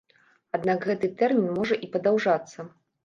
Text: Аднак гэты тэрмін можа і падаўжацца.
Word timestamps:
Аднак 0.57 0.87
гэты 0.91 1.09
тэрмін 1.19 1.53
можа 1.59 1.75
і 1.89 1.91
падаўжацца. 1.97 2.59